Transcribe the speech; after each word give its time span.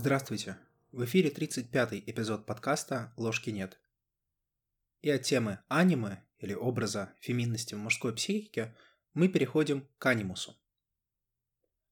Здравствуйте! 0.00 0.56
В 0.92 1.04
эфире 1.06 1.28
35-й 1.28 2.04
эпизод 2.06 2.46
подкаста 2.46 3.12
«Ложки 3.16 3.50
нет». 3.50 3.80
И 5.00 5.10
от 5.10 5.22
темы 5.22 5.58
аниме, 5.66 6.24
или 6.38 6.54
образа 6.54 7.16
феминности 7.18 7.74
в 7.74 7.78
мужской 7.78 8.14
психике, 8.14 8.76
мы 9.12 9.26
переходим 9.26 9.88
к 9.98 10.06
анимусу. 10.06 10.56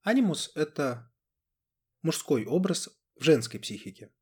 Анимус– 0.02 0.52
это 0.54 1.12
мужской 2.02 2.46
образ 2.46 2.96
в 3.16 3.24
женской 3.24 3.58
психике. 3.58 4.12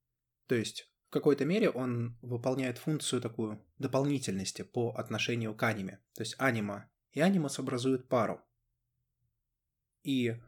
То 0.46 0.54
есть 0.54 0.90
в 1.08 1.10
какой-то 1.10 1.44
мере 1.44 1.68
он 1.68 2.16
выполняет 2.22 2.78
функцию 2.78 3.20
такую 3.20 3.62
дополнительности 3.76 4.62
по 4.62 4.94
отношению 4.94 5.54
к 5.54 5.62
аниме. 5.62 5.98
То 6.14 6.22
есть 6.22 6.36
анима 6.38 6.90
и 7.10 7.20
анимус 7.20 7.58
образуют 7.58 8.08
пару. 8.08 8.40
И 10.04 10.40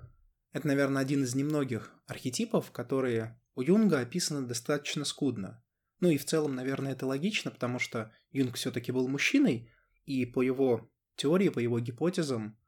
это, 0.57 0.69
наверное, 0.69 1.03
один 1.03 1.23
из 1.23 1.35
немногих 1.35 1.93
архетипов, 2.07 2.73
которые 2.73 3.39
у 3.57 3.61
Юнга 3.61 4.01
описаны 4.01 4.47
достаточно 4.47 5.05
скудно. 5.05 5.63
Ну 6.01 6.09
и 6.09 6.17
в 6.17 6.25
целом, 6.25 6.55
наверное, 6.55 6.93
это 6.93 7.05
логично, 7.05 7.51
потому 7.51 7.79
что 7.79 8.11
Юнг 8.31 8.57
все-таки 8.57 8.91
был 8.91 9.07
мужчиной, 9.07 9.71
и 10.07 10.25
по 10.25 10.41
его 10.41 10.91
теории, 11.15 11.51
по 11.51 11.59
его 11.59 11.79
гипотезам, 11.79 12.59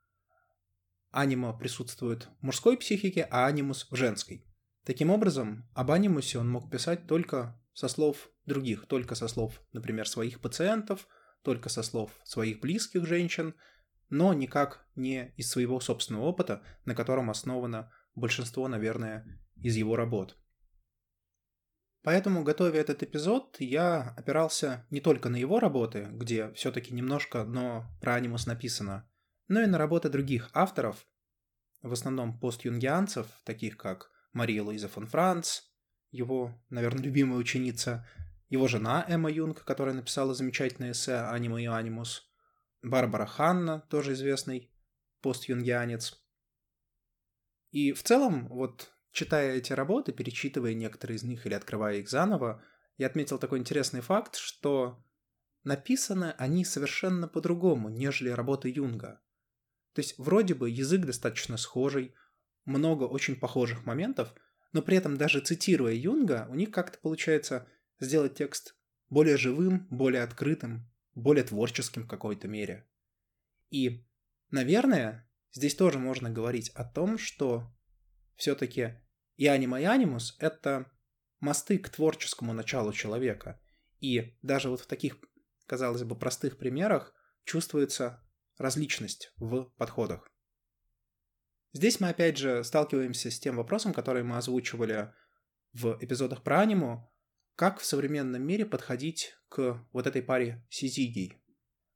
анима 1.12 1.58
присутствует 1.58 2.28
в 2.40 2.42
мужской 2.42 2.76
психике, 2.76 3.26
а 3.30 3.46
анимус 3.46 3.86
в 3.90 3.96
женской. 3.96 4.44
Таким 4.84 5.08
образом, 5.08 5.66
об 5.72 5.90
анимусе 5.90 6.38
он 6.38 6.50
мог 6.50 6.70
писать 6.70 7.06
только 7.06 7.58
со 7.72 7.88
слов 7.88 8.28
других, 8.44 8.84
только 8.84 9.14
со 9.14 9.28
слов, 9.28 9.62
например, 9.72 10.06
своих 10.06 10.42
пациентов, 10.42 11.08
только 11.40 11.70
со 11.70 11.82
слов 11.82 12.10
своих 12.22 12.60
близких 12.60 13.06
женщин– 13.06 13.54
но 14.10 14.32
никак 14.32 14.86
не 14.94 15.32
из 15.36 15.50
своего 15.50 15.80
собственного 15.80 16.24
опыта, 16.24 16.62
на 16.84 16.94
котором 16.94 17.30
основано 17.30 17.92
большинство, 18.14 18.68
наверное, 18.68 19.40
из 19.56 19.76
его 19.76 19.96
работ. 19.96 20.36
Поэтому, 22.02 22.42
готовя 22.42 22.80
этот 22.80 23.02
эпизод, 23.02 23.56
я 23.58 24.14
опирался 24.16 24.86
не 24.90 25.00
только 25.00 25.28
на 25.28 25.36
его 25.36 25.60
работы, 25.60 26.08
где 26.12 26.52
все-таки 26.52 26.94
немножко, 26.94 27.44
но 27.44 27.86
про 28.00 28.14
анимус 28.14 28.46
написано, 28.46 29.08
но 29.48 29.62
и 29.62 29.66
на 29.66 29.78
работы 29.78 30.08
других 30.08 30.48
авторов, 30.52 31.06
в 31.82 31.92
основном 31.92 32.38
постюнгианцев, 32.38 33.26
таких 33.44 33.76
как 33.76 34.10
Мария 34.32 34.62
Луиза 34.62 34.88
фон 34.88 35.06
Франц, 35.06 35.62
его, 36.10 36.54
наверное, 36.70 37.02
любимая 37.02 37.38
ученица, 37.38 38.08
его 38.48 38.68
жена 38.68 39.04
Эмма 39.08 39.30
Юнг, 39.30 39.64
которая 39.64 39.94
написала 39.94 40.34
замечательное 40.34 40.92
эссе 40.92 41.16
«Аниме 41.16 41.62
и 41.62 41.66
анимус», 41.66 42.27
Барбара 42.82 43.26
Ханна, 43.26 43.80
тоже 43.90 44.12
известный 44.12 44.70
постюнгианец. 45.20 46.22
И 47.70 47.92
в 47.92 48.02
целом, 48.02 48.48
вот 48.48 48.92
читая 49.12 49.56
эти 49.56 49.72
работы, 49.72 50.12
перечитывая 50.12 50.74
некоторые 50.74 51.16
из 51.16 51.22
них 51.22 51.46
или 51.46 51.54
открывая 51.54 51.96
их 51.96 52.08
заново, 52.08 52.62
я 52.96 53.06
отметил 53.06 53.38
такой 53.38 53.58
интересный 53.58 54.00
факт, 54.00 54.36
что 54.36 55.04
написаны 55.64 56.34
они 56.38 56.64
совершенно 56.64 57.28
по-другому, 57.28 57.88
нежели 57.88 58.30
работы 58.30 58.70
Юнга. 58.70 59.20
То 59.92 60.00
есть 60.00 60.18
вроде 60.18 60.54
бы 60.54 60.70
язык 60.70 61.04
достаточно 61.04 61.56
схожий, 61.56 62.14
много 62.64 63.04
очень 63.04 63.36
похожих 63.36 63.84
моментов, 63.86 64.34
но 64.72 64.82
при 64.82 64.96
этом 64.96 65.16
даже 65.16 65.40
цитируя 65.40 65.92
Юнга, 65.92 66.46
у 66.50 66.54
них 66.54 66.70
как-то 66.70 66.98
получается 66.98 67.66
сделать 67.98 68.34
текст 68.34 68.76
более 69.08 69.36
живым, 69.36 69.86
более 69.90 70.22
открытым, 70.22 70.88
более 71.18 71.44
творческим 71.44 72.04
в 72.04 72.08
какой-то 72.08 72.48
мере. 72.48 72.88
И, 73.70 74.06
наверное, 74.50 75.28
здесь 75.52 75.74
тоже 75.74 75.98
можно 75.98 76.30
говорить 76.30 76.70
о 76.70 76.84
том, 76.84 77.18
что 77.18 77.74
все-таки 78.36 79.00
и 79.36 79.46
анима, 79.46 79.80
и 79.80 79.84
анимус— 79.84 80.36
это 80.38 80.90
мосты 81.40 81.78
к 81.78 81.88
творческому 81.88 82.52
началу 82.52 82.92
человека. 82.92 83.60
И 84.00 84.38
даже 84.42 84.70
вот 84.70 84.80
в 84.80 84.86
таких, 84.86 85.16
казалось 85.66 86.04
бы, 86.04 86.16
простых 86.16 86.56
примерах 86.56 87.14
чувствуется 87.44 88.24
различность 88.56 89.32
в 89.36 89.64
подходах. 89.76 90.28
Здесь 91.72 92.00
мы 92.00 92.08
опять 92.08 92.38
же 92.38 92.64
сталкиваемся 92.64 93.30
с 93.30 93.38
тем 93.38 93.56
вопросом, 93.56 93.92
который 93.92 94.22
мы 94.22 94.36
озвучивали 94.36 95.12
в 95.72 95.98
эпизодах 96.00 96.42
про 96.42 96.60
аниму, 96.60 97.12
как 97.54 97.78
в 97.78 97.84
современном 97.84 98.42
мире 98.42 98.64
подходить 98.64 99.37
к 99.48 99.84
вот 99.92 100.06
этой 100.06 100.22
паре 100.22 100.64
сизигий? 100.70 101.34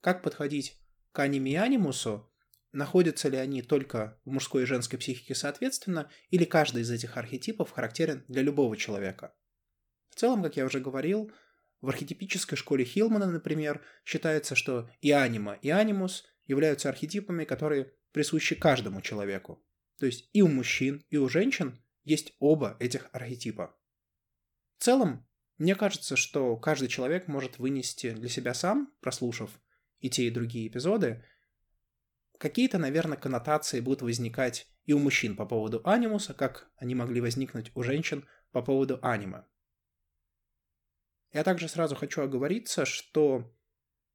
Как 0.01 0.23
подходить 0.23 0.81
к 1.13 1.19
аниме 1.21 1.53
и 1.53 1.57
анимусу? 1.57 2.29
Находятся 2.73 3.29
ли 3.29 3.37
они 3.37 3.61
только 3.63 4.19
в 4.25 4.31
мужской 4.31 4.63
и 4.63 4.67
женской 4.67 4.99
психике 4.99 5.35
соответственно, 5.35 6.11
или 6.31 6.45
каждый 6.45 6.83
из 6.83 6.91
этих 6.91 7.17
архетипов 7.17 7.71
характерен 7.71 8.25
для 8.29 8.43
любого 8.43 8.77
человека? 8.77 9.35
В 10.09 10.15
целом, 10.15 10.43
как 10.43 10.57
я 10.57 10.65
уже 10.65 10.81
говорил, 10.81 11.31
в 11.83 11.89
архетипической 11.89 12.57
школе 12.57 12.85
Хилмана, 12.85 13.27
например, 13.27 13.83
считается, 14.05 14.55
что 14.55 14.89
и 15.01 15.11
анима, 15.11 15.59
и 15.63 15.71
анимус 15.71 16.25
являются 16.47 16.89
архетипами, 16.89 17.45
которые 17.45 17.93
присущи 18.13 18.55
каждому 18.55 19.03
человеку. 19.03 19.63
То 19.99 20.07
есть 20.07 20.29
и 20.33 20.43
у 20.43 20.49
мужчин, 20.49 21.05
и 21.11 21.17
у 21.17 21.29
женщин 21.29 21.83
есть 22.05 22.35
оба 22.39 22.77
этих 22.81 23.09
архетипа. 23.13 23.77
В 24.79 24.85
целом, 24.85 25.27
мне 25.63 25.77
кажется, 25.77 26.17
что 26.17 26.57
каждый 26.57 26.89
человек 26.89 27.29
может 27.29 27.61
вынести 27.61 28.11
для 28.11 28.29
себя 28.29 28.53
сам, 28.53 28.93
прослушав 29.01 29.61
и 30.01 30.11
те, 30.11 30.27
и 30.27 30.31
другие 30.31 30.67
эпизоды, 30.67 31.25
какие-то, 32.37 32.79
наверное, 32.79 33.17
коннотации 33.17 33.79
будут 33.79 34.03
возникать 34.03 34.67
и 34.87 34.93
у 34.93 34.99
мужчин 34.99 35.37
по 35.37 35.47
поводу 35.47 35.81
анимуса, 35.85 36.35
как 36.35 36.69
они 36.75 36.97
могли 36.97 37.21
возникнуть 37.21 37.71
у 37.77 37.85
женщин 37.85 38.27
по 38.51 38.61
поводу 38.61 38.99
аниме. 39.03 39.45
Я 41.33 41.45
также 41.45 41.69
сразу 41.69 41.95
хочу 41.95 42.23
оговориться, 42.23 42.85
что 42.85 43.57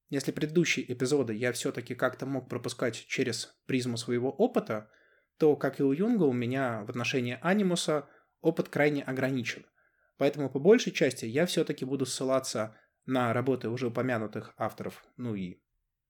если 0.09 0.34
предыдущие 0.34 0.91
эпизоды 0.91 1.34
я 1.34 1.53
все-таки 1.53 1.96
как-то 1.96 2.25
мог 2.25 2.50
пропускать 2.50 3.06
через 3.08 3.58
призму 3.68 3.96
своего 3.96 4.31
опыта, 4.31 4.91
то, 5.38 5.56
как 5.56 5.79
и 5.79 5.84
у 5.84 5.94
Юнга, 5.94 6.24
у 6.24 6.34
меня 6.34 6.84
в 6.84 6.90
отношении 6.90 7.40
анимуса 7.41 8.09
опыт 8.41 8.68
крайне 8.68 9.02
ограничен– 9.02 9.66
Поэтому 10.17 10.50
по 10.50 10.59
большей 10.59 10.91
части 10.91 11.25
я 11.25 11.45
все-таки 11.45 11.85
буду 11.85 12.05
ссылаться 12.05 12.75
на 13.05 13.31
работы 13.33 13.69
уже 13.69 13.88
упомянутых 13.88 14.53
авторов, 14.57 15.05
ну 15.16 15.35
и 15.35 15.61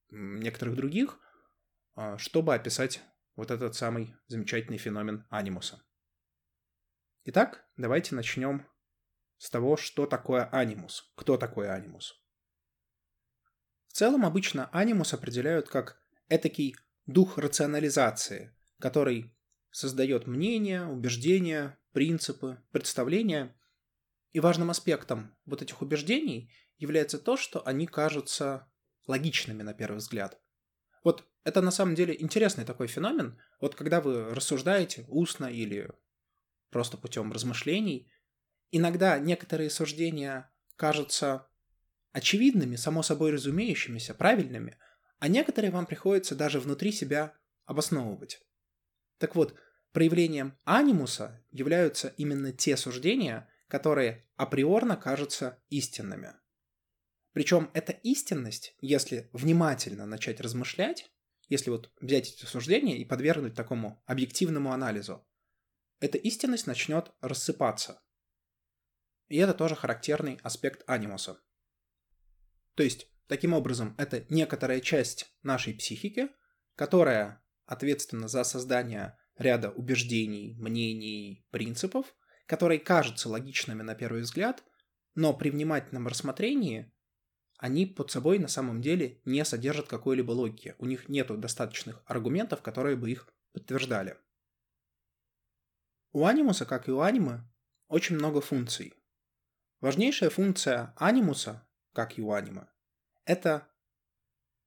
некоторых 0.10 0.76
других, 0.76 1.20
а, 1.96 2.18
чтобы 2.18 2.56
описать 2.56 3.02
вот 3.36 3.52
этот 3.52 3.76
самый 3.76 4.16
замечательный 4.28 4.78
феномен 4.78 5.26
анимуса. 5.30 5.84
Итак, 7.26 7.66
давайте 7.76 8.16
начнем 8.16 8.66
с 9.38 9.50
того, 9.50 9.78
что 9.78 10.08
такое 10.08 10.46
анимус, 10.52 11.12
кто 11.16 11.38
такой 11.38 11.70
анимус. 11.70 12.20
В 13.88 13.94
целом 13.94 14.26
обычно 14.26 14.70
анимус 14.72 15.14
определяют 15.14 15.70
как 15.70 16.02
этакий 16.30 16.76
дух 17.06 17.38
рационализации, 17.38 18.56
который 18.80 19.36
создает 19.70 20.26
мнения, 20.26 20.86
убеждения, 20.86 21.78
принципы, 21.92 22.64
представления 22.72 23.56
и 24.38 24.40
важным 24.40 24.70
аспектом 24.70 25.36
вот 25.48 25.64
этих 25.64 25.82
убеждений 25.82 26.54
является 26.78 27.18
то, 27.18 27.38
что 27.38 27.66
они 27.66 27.88
кажутся 27.88 28.72
логичными 29.08 29.64
на 29.64 29.74
первый 29.74 29.98
взгляд. 29.98 30.40
Вот 31.04 31.28
это 31.44 31.64
на 31.64 31.72
самом 31.72 31.96
деле 31.96 32.16
интересный 32.20 32.64
такой 32.64 32.86
феномен. 32.86 33.40
Вот 33.60 33.74
когда 33.74 34.00
вы 34.00 34.36
рассуждаете 34.36 35.06
устно 35.08 35.48
или 35.48 35.90
просто 36.70 36.98
путем 36.98 37.32
размышлений, 37.32 38.12
иногда 38.70 39.18
некоторые 39.18 39.72
суждения 39.72 40.54
кажутся 40.76 41.48
очевидными, 42.12 42.76
само 42.76 43.02
собой 43.02 43.32
разумеющимися, 43.32 44.14
правильными, 44.14 44.78
а 45.18 45.30
некоторые 45.30 45.72
вам 45.72 45.88
приходится 45.88 46.36
даже 46.36 46.60
внутри 46.60 46.92
себя 46.92 47.34
обосновывать. 47.66 48.40
Так 49.18 49.36
вот, 49.36 49.56
проявлением 49.94 50.60
анимуса 50.64 51.44
являются 51.50 52.10
именно 52.18 52.52
те 52.52 52.78
суждения, 52.78 53.50
которые 53.68 54.26
априорно 54.36 54.96
кажутся 54.96 55.62
истинными. 55.70 56.34
Причем 57.34 57.70
эта 57.74 57.92
истинность, 57.92 58.76
если 58.82 59.30
внимательно 59.34 60.06
начать 60.06 60.42
размышлять, 60.42 61.12
если 61.50 61.70
вот 61.70 61.92
взять 62.02 62.30
эти 62.30 62.46
суждения 62.46 62.98
и 62.98 63.06
подвергнуть 63.06 63.56
такому 63.56 64.02
объективному 64.06 64.72
анализу, 64.72 65.26
эта 66.00 66.18
истинность 66.18 66.68
начнет 66.68 67.12
рассыпаться. 67.22 68.02
И 69.28 69.38
это 69.38 69.54
тоже 69.54 69.76
характерный 69.76 70.40
аспект 70.44 70.84
анимуса. 70.90 71.40
То 72.76 72.84
есть, 72.84 73.08
таким 73.28 73.54
образом, 73.54 73.96
это 73.98 74.26
некоторая 74.30 74.80
часть 74.80 75.36
нашей 75.44 75.74
психики, 75.74 76.30
которая 76.76 77.44
ответственна 77.66 78.28
за 78.28 78.44
создание 78.44 79.18
ряда 79.38 79.72
убеждений, 79.72 80.56
мнений, 80.58 81.46
принципов– 81.52 82.16
которые 82.48 82.80
кажутся 82.80 83.30
логичными 83.30 83.84
на 83.84 83.94
первый 83.94 84.22
взгляд, 84.22 84.64
но 85.14 85.34
при 85.34 85.50
внимательном 85.50 86.08
рассмотрении 86.08 86.92
они 87.58 87.86
под 87.86 88.10
собой 88.10 88.40
на 88.40 88.48
самом 88.48 88.82
деле 88.82 89.22
не 89.26 89.44
содержат 89.44 89.88
какой-либо 89.88 90.32
логики. 90.32 90.76
У 90.80 90.86
них 90.86 91.10
нет 91.10 91.28
достаточных 91.40 92.02
аргументов, 92.06 92.62
которые 92.62 92.96
бы 92.96 93.12
их 93.12 93.28
подтверждали. 93.52 94.18
У 96.14 96.26
анимуса, 96.26 96.66
как 96.66 96.88
и 96.88 96.92
у 96.92 97.02
анимы, 97.02 97.44
очень 97.88 98.16
много 98.16 98.42
функций. 98.42 98.94
Важнейшая 99.82 100.30
функция 100.30 100.94
анимуса, 100.98 101.68
как 101.94 102.18
и 102.18 102.22
у 102.22 102.32
анима, 102.32 102.72
это 103.26 103.68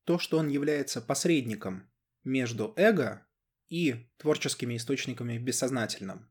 то, 0.05 0.19
что 0.19 0.38
он 0.38 0.49
является 0.49 1.00
посредником 1.00 1.91
между 2.25 2.75
эго 2.77 3.27
и 3.69 4.11
творческими 4.19 4.77
источниками 4.77 5.38
в 5.38 5.43
бессознательном. 5.43 6.30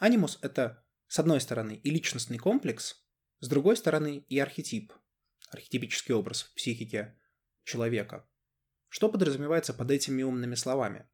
Анимус— 0.00 0.38
это, 0.42 0.82
с 1.08 1.18
одной 1.18 1.42
стороны, 1.42 1.74
и 1.74 1.90
личностный 1.90 2.38
комплекс, 2.38 3.06
с 3.40 3.48
другой 3.48 3.76
стороны, 3.76 4.24
и 4.28 4.38
архетип, 4.38 4.94
архетипический 5.50 6.14
образ 6.14 6.42
в 6.42 6.54
психике 6.54 7.20
человека. 7.64 8.26
Что 8.88 9.10
подразумевается 9.10 9.74
под 9.74 9.90
этими 9.90 10.22
умными 10.22 10.54
словами? 10.54 11.06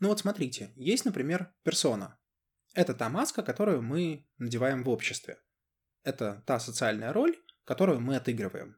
Ну 0.00 0.08
вот 0.08 0.20
смотрите, 0.20 0.70
есть, 0.76 1.06
например, 1.06 1.54
персона. 1.62 2.20
Это 2.74 2.92
та 2.92 3.08
маска, 3.08 3.42
которую 3.42 3.80
мы 3.80 4.28
надеваем 4.36 4.84
в 4.84 4.90
обществе. 4.90 5.40
Это 6.02 6.44
та 6.46 6.60
социальная 6.60 7.14
роль, 7.14 7.42
которую 7.64 8.00
мы 8.00 8.16
отыгрываем. 8.16 8.76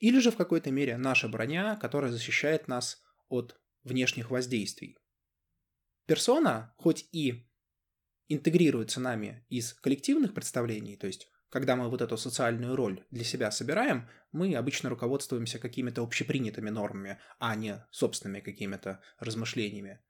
Или 0.00 0.18
же 0.18 0.32
в 0.32 0.36
какой-то 0.36 0.72
мере 0.72 0.96
наша 0.96 1.28
броня, 1.28 1.76
которая 1.76 2.10
защищает 2.10 2.66
нас 2.66 3.00
от 3.28 3.56
внешних 3.84 4.32
воздействий. 4.32 4.98
Персона, 6.06 6.74
хоть 6.76 7.08
и 7.12 7.47
интегрируется 8.28 9.00
нами 9.00 9.44
из 9.48 9.74
коллективных 9.74 10.34
представлений, 10.34 10.96
то 10.96 11.06
есть 11.06 11.28
когда 11.50 11.76
мы 11.76 11.88
вот 11.88 12.02
эту 12.02 12.16
социальную 12.18 12.76
роль 12.76 13.04
для 13.10 13.24
себя 13.24 13.50
собираем, 13.50 14.08
мы 14.32 14.54
обычно 14.54 14.90
руководствуемся 14.90 15.58
какими-то 15.58 16.02
общепринятыми 16.02 16.68
нормами, 16.68 17.18
а 17.38 17.54
не 17.56 17.86
собственными 17.90 18.40
какими-то 18.40 19.00
размышлениями. 19.18 20.00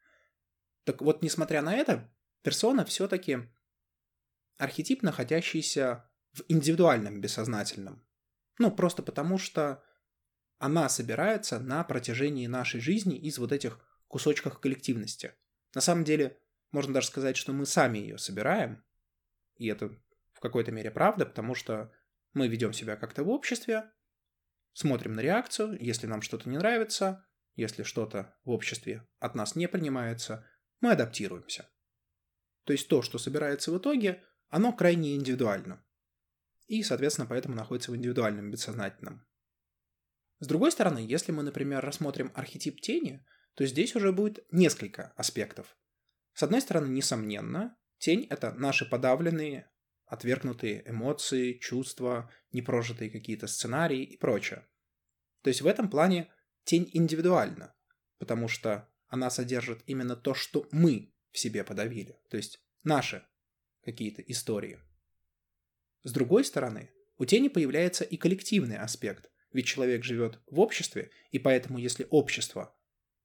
Так 0.85 1.01
вот, 1.01 1.23
несмотря 1.23 1.63
на 1.63 1.75
это, 1.77 2.13
персона 2.43 2.85
все-таки 2.85 3.39
архетип, 4.57 5.03
находящийся 5.03 6.11
в 6.33 6.43
индивидуальном 6.49 7.21
бессознательном. 7.21 8.05
Ну, 8.59 8.73
просто 8.73 9.03
потому 9.05 9.39
что 9.39 9.85
она 10.59 10.89
собирается 10.89 11.61
на 11.61 11.85
протяжении 11.85 12.49
нашей 12.49 12.81
жизни 12.81 13.17
из 13.17 13.39
вот 13.39 13.53
этих 13.53 13.79
кусочков 14.09 14.59
коллективности. 14.59 15.35
На 15.75 15.81
самом 15.81 16.03
деле, 16.03 16.37
можно 16.71 16.95
даже 16.95 17.09
сказать, 17.09 17.37
что 17.37 17.53
мы 17.53 17.67
сами 17.67 17.99
ее 17.99 18.19
собираем, 18.19 18.85
и 19.57 19.67
это 19.67 19.89
в 20.33 20.41
какой-то 20.41 20.71
мере 20.71 20.91
правда, 20.91 21.27
потому 21.27 21.55
что 21.55 21.93
мы 22.33 22.49
ведем 22.49 22.73
себя 22.73 22.97
как-то 22.97 23.25
в 23.25 23.31
обществе, 23.31 23.91
смотрим 24.73 25.15
на 25.15 25.21
реакцию, 25.21 25.77
если 25.81 26.07
нам 26.07 26.23
что-то 26.23 26.49
не 26.49 26.59
нравится, 26.59 27.27
если 27.55 27.83
что-то 27.83 28.37
в 28.45 28.51
обществе 28.51 29.07
от 29.19 29.35
нас 29.35 29.57
не 29.57 29.67
принимается, 29.67 30.49
мы 30.81 30.93
адаптируемся. 30.93 31.69
То 32.65 32.73
есть 32.73 32.89
то, 32.89 33.03
что 33.03 33.19
собирается 33.19 33.73
в 33.73 33.79
итоге, 33.79 34.23
оно 34.49 34.73
крайне 34.73 35.17
индивидуально. 35.17 35.85
И, 36.67 36.83
соответственно, 36.83 37.27
поэтому 37.27 37.57
находится 37.57 37.91
в 37.91 37.97
индивидуальном 37.97 38.51
бессознательном. 38.51 39.27
С 40.39 40.47
другой 40.47 40.71
стороны, 40.71 40.99
если 40.99 41.33
мы, 41.33 41.43
например, 41.43 41.85
рассмотрим 41.85 42.31
архетип 42.35 42.81
тени, 42.81 43.27
то 43.55 43.67
здесь 43.67 43.97
уже 43.97 44.13
будет 44.13 44.47
несколько 44.53 45.09
аспектов. 45.17 45.77
С 46.39 46.45
одной 46.45 46.61
стороны, 46.61 46.87
несомненно, 46.87 47.77
тень— 47.99 48.25
это 48.31 48.53
наши 48.53 48.89
подавленные, 48.89 49.69
отвергнутые 50.07 50.89
эмоции, 50.89 51.55
чувства, 51.55 52.31
непрожитые 52.53 53.11
какие-то 53.11 53.49
сценарии 53.49 54.05
и 54.05 54.17
прочее. 54.17 54.65
То 55.43 55.49
есть 55.49 55.63
в 55.63 55.67
этом 55.67 55.91
плане 55.91 56.33
тень 56.63 56.89
индивидуальна, 56.93 57.75
потому 58.19 58.47
что 58.47 58.89
она 59.09 59.31
содержит 59.31 59.83
именно 59.87 60.15
то, 60.15 60.33
что 60.33 60.69
мы 60.71 61.13
в 61.33 61.39
себе 61.41 61.65
подавили, 61.65 62.21
то 62.31 62.37
есть 62.37 62.63
наши 62.85 63.27
какие-то 63.83 64.23
истории. 64.23 64.79
С 66.05 66.13
другой 66.13 66.45
стороны, 66.45 66.93
у 67.17 67.25
тени 67.25 67.49
появляется 67.49 68.05
и 68.05 68.17
коллективный 68.17 68.79
аспект, 68.79 69.29
ведь 69.53 69.67
человек 69.67 70.05
живет 70.05 70.39
в 70.47 70.61
обществе, 70.61 71.11
и 71.33 71.41
поэтому 71.41 71.79
если 71.79 72.07
общество 72.11 72.78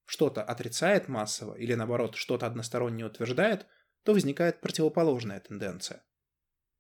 что-то 0.06 0.44
отрицает 0.44 1.08
массово 1.08 1.56
или 1.56 1.74
наоборот 1.74 2.16
что-то 2.16 2.46
односторонне 2.46 3.06
утверждает, 3.06 3.66
то 4.04 4.14
возникает 4.14 4.62
противоположная 4.62 5.40
тенденция. 5.40 6.04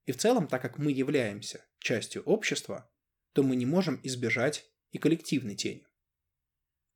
И 0.05 0.11
в 0.11 0.17
целом, 0.17 0.47
так 0.47 0.61
как 0.61 0.77
мы 0.77 0.91
являемся 0.91 1.65
частью 1.79 2.23
общества, 2.23 2.89
то 3.33 3.43
мы 3.43 3.55
не 3.55 3.65
можем 3.65 3.99
избежать 4.03 4.65
и 4.91 4.97
коллективной 4.97 5.55
тени. 5.55 5.87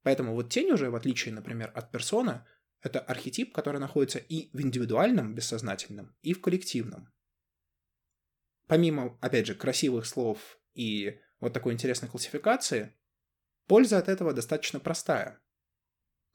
Поэтому 0.03 0.33
вот 0.33 0.49
тень 0.49 0.71
уже, 0.71 0.89
в 0.89 0.95
отличие, 0.95 1.33
например, 1.33 1.71
от 1.73 1.91
персона, 1.91 2.45
это 2.81 2.99
архетип, 2.99 3.53
который 3.53 3.79
находится 3.79 4.19
и 4.19 4.49
в 4.55 4.61
индивидуальном 4.61 5.33
бессознательном, 5.33 6.15
и 6.21 6.33
в 6.33 6.41
коллективном. 6.41 7.11
Помимо, 8.67 9.17
опять 9.21 9.47
же, 9.47 9.55
красивых 9.55 10.05
слов 10.05 10.59
и 10.73 11.19
вот 11.39 11.53
такой 11.53 11.73
интересной 11.73 12.09
классификации, 12.09 12.93
польза 13.67 13.97
от 13.97 14.09
этого 14.09 14.33
достаточно 14.33 14.79
простая. 14.79 15.41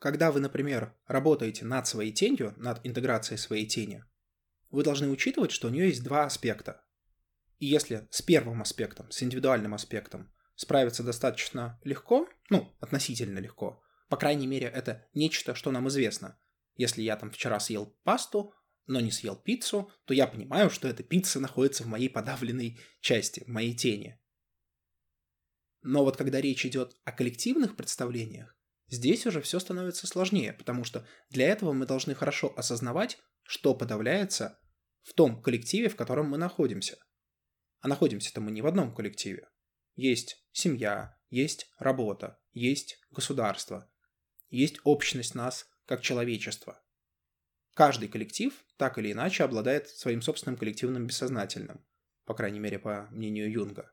Когда 0.02 0.32
вы, 0.32 0.40
например, 0.40 0.96
работаете 1.06 1.64
над 1.64 1.86
своей 1.86 2.10
тенью, 2.10 2.54
над 2.56 2.84
интеграцией 2.84 3.38
своей 3.38 3.68
тени, 3.68 4.04
вы 4.70 4.82
должны 4.82 5.08
учитывать, 5.08 5.52
что 5.52 5.68
у 5.68 5.70
нее 5.70 5.86
есть 5.86 6.02
два 6.02 6.24
аспекта. 6.24 6.84
И 7.58 7.66
если 7.66 8.08
с 8.10 8.20
первым 8.20 8.62
аспектом, 8.62 9.12
с 9.12 9.22
индивидуальным 9.22 9.74
аспектом, 9.74 10.34
справиться 10.56 11.04
достаточно 11.04 11.78
легко, 11.84 12.28
ну, 12.50 12.74
относительно 12.80 13.38
легко, 13.38 13.80
по 14.08 14.16
крайней 14.16 14.48
мере, 14.48 14.66
это 14.66 15.06
нечто, 15.14 15.54
что 15.54 15.70
нам 15.70 15.86
известно. 15.86 16.36
Если 16.74 17.02
я 17.02 17.16
там 17.16 17.30
вчера 17.30 17.60
съел 17.60 17.96
пасту, 18.02 18.54
но 18.86 18.98
не 18.98 19.12
съел 19.12 19.36
пиццу, 19.36 19.92
то 20.04 20.14
я 20.14 20.26
понимаю, 20.26 20.68
что 20.68 20.88
эта 20.88 21.04
пицца 21.04 21.38
находится 21.38 21.84
в 21.84 21.86
моей 21.86 22.08
подавленной 22.08 22.80
части, 23.00 23.44
в 23.44 23.48
моей 23.48 23.72
тени. 23.72 24.20
Но 25.82 26.02
вот 26.02 26.16
когда 26.16 26.40
речь 26.40 26.66
идет 26.66 26.96
о 27.04 27.12
коллективных 27.12 27.76
представлениях, 27.76 28.56
здесь 28.92 29.26
уже 29.26 29.40
все 29.40 29.58
становится 29.58 30.06
сложнее, 30.06 30.52
потому 30.52 30.84
что 30.84 31.06
для 31.30 31.48
этого 31.48 31.72
мы 31.72 31.86
должны 31.86 32.14
хорошо 32.14 32.52
осознавать, 32.56 33.18
что 33.42 33.74
подавляется 33.74 34.60
в 35.02 35.14
том 35.14 35.42
коллективе, 35.42 35.88
в 35.88 35.96
котором 35.96 36.28
мы 36.28 36.36
находимся. 36.38 36.98
А 37.80 37.88
находимся-то 37.88 38.40
мы 38.40 38.52
не 38.52 38.60
в 38.60 38.66
одном 38.66 38.94
коллективе. 38.94 39.48
Есть 39.94 40.46
семья, 40.52 41.16
есть 41.30 41.72
работа, 41.78 42.38
есть 42.52 43.00
государство, 43.10 43.90
есть 44.50 44.78
общность 44.84 45.34
нас 45.34 45.66
как 45.86 46.02
человечество. 46.02 46.80
Каждый 47.74 48.08
коллектив 48.08 48.52
так 48.76 48.98
или 48.98 49.12
иначе 49.12 49.44
обладает 49.44 49.88
своим 49.88 50.20
собственным 50.20 50.58
коллективным 50.58 51.06
бессознательным, 51.06 51.84
по 52.26 52.34
крайней 52.34 52.60
мере, 52.60 52.78
по 52.78 53.08
мнению 53.10 53.50
Юнга. 53.50 53.90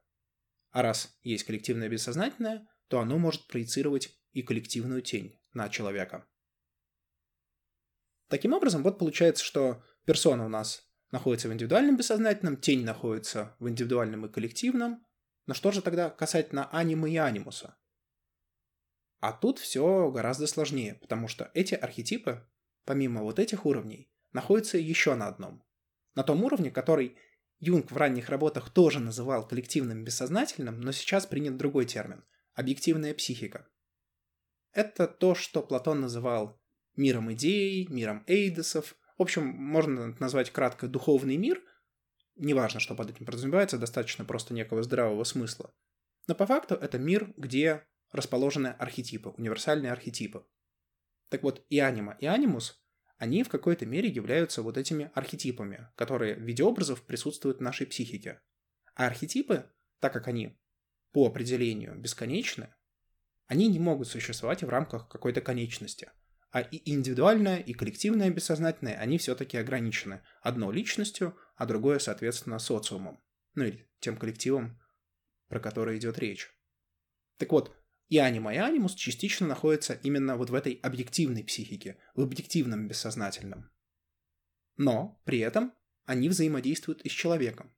А 0.72 0.82
раз 0.82 1.18
есть 1.24 1.46
коллективное 1.46 1.88
бессознательное, 1.88 2.68
то 2.90 3.00
оно 3.00 3.18
может 3.18 3.48
проецировать 3.48 4.19
и 4.32 4.42
коллективную 4.42 5.02
тень 5.02 5.40
на 5.54 5.70
человека. 5.70 6.28
Таким 8.28 8.54
образом, 8.54 8.84
вот 8.84 9.00
получается, 9.00 9.44
что 9.44 9.84
персона 10.06 10.46
у 10.46 10.50
нас 10.50 10.88
находится 11.12 11.50
в 11.50 11.54
индивидуальном 11.54 11.98
бессознательном, 11.98 12.58
тень 12.58 12.86
находится 12.86 13.56
в 13.60 13.68
индивидуальном 13.68 14.26
и 14.26 14.32
коллективном. 14.32 15.06
Но 15.48 15.56
что 15.56 15.72
же 15.72 15.82
тогда 15.82 16.12
касательно 16.12 16.70
анимы 16.72 17.12
и 17.12 17.18
анимуса? 17.18 17.76
А 19.20 19.34
тут 19.34 19.60
все 19.60 20.12
гораздо 20.12 20.48
сложнее, 20.48 20.96
потому 21.02 21.28
что 21.28 21.50
эти 21.54 21.74
архетипы, 21.74 22.48
помимо 22.86 23.24
вот 23.24 23.40
этих 23.40 23.66
уровней, 23.66 24.12
находятся 24.32 24.78
еще 24.78 25.16
на 25.16 25.28
одном. 25.28 25.64
На 26.16 26.24
том 26.24 26.44
уровне, 26.44 26.72
который 26.72 27.18
Юнг 27.60 27.92
в 27.92 27.98
ранних 27.98 28.30
работах 28.30 28.70
тоже 28.70 29.00
называл 29.00 29.46
коллективным 29.46 30.04
бессознательным, 30.04 30.80
но 30.80 30.92
сейчас 30.92 31.26
принят 31.26 31.58
другой 31.58 31.86
термин– 31.86 32.24
объективная 32.54 33.14
психика. 33.14 33.68
Это 34.74 35.08
то, 35.08 35.36
что 35.36 35.62
Платон 35.62 36.02
называл 36.02 36.60
миром 36.96 37.32
идей, 37.34 37.88
миром 37.88 38.24
эйдосов. 38.28 38.96
В 39.18 39.22
общем, 39.22 39.46
можно 39.46 40.16
назвать 40.20 40.52
кратко 40.52 40.88
духовный 40.88 41.38
мир. 41.38 41.62
Неважно, 42.36 42.80
что 42.80 42.96
под 42.96 43.10
этим 43.10 43.26
подразумевается, 43.26 43.78
достаточно 43.78 44.26
просто 44.26 44.54
некого 44.54 44.84
здравого 44.84 45.24
смысла. 45.24 45.74
Но 46.28 46.36
по 46.36 46.46
факту 46.46 46.76
это 46.76 47.00
мир, 47.00 47.34
где 47.36 47.86
расположены 48.12 48.68
архетипы, 48.68 49.30
универсальные 49.30 49.92
архетипы. 49.92 50.46
Так 51.30 51.44
вот, 51.44 51.66
и 51.70 51.80
анима, 51.80 52.18
и 52.20 52.26
анимус 52.26 52.84
они 53.18 53.44
в 53.44 53.50
какой-то 53.50 53.86
мере 53.86 54.08
являются 54.08 54.62
вот 54.62 54.78
этими 54.78 55.12
архетипами, 55.14 55.90
которые 55.96 56.36
в 56.36 56.42
виде 56.42 56.64
образов 56.64 57.04
присутствуют 57.04 57.58
в 57.58 57.62
нашей 57.62 57.86
психике. 57.86 58.42
А 58.96 59.08
архетипы, 59.08 59.70
так 60.00 60.14
как 60.14 60.30
они 60.30 60.58
по 61.12 61.28
определению 61.28 62.00
бесконечны, 62.00 62.74
они 63.50 63.68
не 63.68 63.80
могут 63.80 64.08
существовать 64.08 64.64
в 64.64 64.70
рамках 64.70 65.10
какой-то 65.10 65.42
конечности. 65.42 66.12
А 66.52 66.62
и 66.62 66.82
индивидуальное, 66.92 67.58
и 67.58 67.74
коллективное 67.74 68.30
бессознательное, 68.30 68.96
они 68.96 69.18
все-таки 69.18 69.58
ограничены. 69.58 70.22
Одно 70.42 70.72
личностью, 70.72 71.36
а 71.56 71.66
другое, 71.66 71.98
соответственно, 71.98 72.60
социумом. 72.60 73.20
Ну 73.56 73.66
или 73.66 73.90
тем 74.00 74.18
коллективом, 74.18 74.80
про 75.48 75.60
который 75.60 75.98
идет 75.98 76.20
речь. 76.20 76.52
Так 77.38 77.52
вот, 77.52 77.76
и 78.08 78.20
анима, 78.20 78.54
и 78.54 78.58
анимус 78.58 78.94
частично 78.94 79.48
находятся 79.48 79.94
именно 79.94 80.38
вот 80.38 80.52
в 80.52 80.54
этой 80.54 80.74
объективной 80.74 81.44
психике, 81.44 81.98
в 82.14 82.22
объективном 82.22 82.88
бессознательном. 82.88 83.72
Но 84.78 85.20
при 85.26 85.40
этом 85.40 85.74
они 86.06 86.30
взаимодействуют 86.30 87.02
и 87.02 87.10
с 87.10 87.14
человеком. 87.14 87.76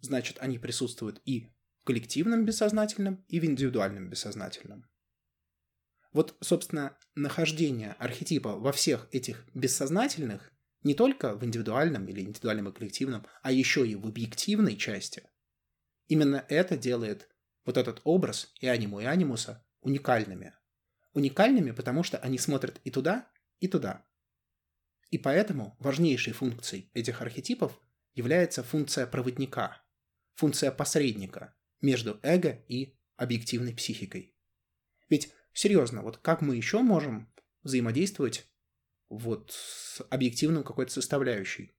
Значит, 0.00 0.36
они 0.40 0.58
присутствуют 0.58 1.22
и 1.24 1.50
в 1.80 1.84
коллективном 1.84 2.44
бессознательном, 2.44 3.24
и 3.28 3.40
в 3.40 3.44
индивидуальном 3.46 4.10
бессознательном. 4.10 4.86
Вот, 6.18 6.36
собственно, 6.40 6.98
нахождение 7.14 7.92
архетипа 8.00 8.56
во 8.56 8.72
всех 8.72 9.06
этих 9.12 9.46
бессознательных 9.54 10.52
не 10.82 10.94
только 10.94 11.36
в 11.36 11.44
индивидуальном 11.44 12.08
или 12.08 12.22
индивидуальном 12.22 12.70
и 12.70 12.72
коллективном, 12.72 13.24
а 13.40 13.52
еще 13.52 13.86
и 13.86 13.94
в 13.94 14.04
объективной 14.04 14.76
части. 14.76 15.22
Именно 16.08 16.44
это 16.48 16.76
делает 16.76 17.28
вот 17.64 17.76
этот 17.76 18.00
образ 18.02 18.52
и 18.58 18.66
аниму, 18.66 18.98
и 18.98 19.04
анимуса 19.04 19.64
уникальными. 19.80 20.54
Уникальными, 21.12 21.70
потому 21.70 22.02
что 22.02 22.18
они 22.18 22.36
смотрят 22.38 22.80
и 22.82 22.90
туда, 22.90 23.30
и 23.60 23.68
туда. 23.68 24.04
И 25.10 25.18
поэтому 25.18 25.76
важнейшей 25.78 26.32
функцией 26.32 26.90
этих 26.94 27.22
архетипов 27.22 27.80
является 28.14 28.64
функция 28.64 29.06
проводника, 29.06 29.80
функция 30.34 30.72
посредника 30.72 31.54
между 31.80 32.18
эго 32.24 32.64
и 32.66 32.98
объективной 33.14 33.72
психикой. 33.72 34.34
Ведь, 35.08 35.32
серьезно, 35.58 36.02
вот 36.02 36.18
как 36.18 36.40
мы 36.40 36.56
еще 36.56 36.82
можем 36.82 37.32
взаимодействовать 37.62 38.46
вот 39.08 39.50
с 39.52 40.00
объективным 40.10 40.62
какой-то 40.62 40.92
составляющей? 40.92 41.74